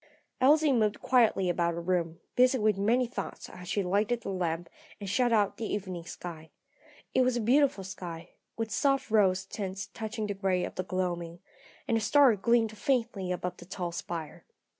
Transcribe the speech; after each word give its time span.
Elsie 0.41 0.71
moved 0.73 0.99
quietly 0.99 1.47
about 1.47 1.75
her 1.75 1.79
room, 1.79 2.19
busy 2.35 2.57
with 2.57 2.75
many 2.75 3.05
thoughts 3.05 3.47
as 3.49 3.69
she 3.69 3.83
lighted 3.83 4.21
the 4.21 4.29
lamp 4.31 4.67
and 4.99 5.07
shut 5.07 5.31
out 5.31 5.57
the 5.57 5.71
evening 5.71 6.03
sky. 6.05 6.49
It 7.13 7.21
was 7.21 7.37
a 7.37 7.39
beautiful 7.39 7.83
sky, 7.83 8.29
with 8.57 8.71
soft 8.71 9.11
rose 9.11 9.45
tints 9.45 9.89
touching 9.93 10.25
the 10.25 10.33
grey 10.33 10.63
of 10.63 10.73
the 10.73 10.81
gloaming, 10.83 11.39
and 11.87 11.97
a 11.97 12.01
star 12.01 12.35
gleamed 12.35 12.75
faintly 12.75 13.31
above 13.31 13.57
the 13.57 13.65
tall 13.65 13.91
spire. 13.91 14.43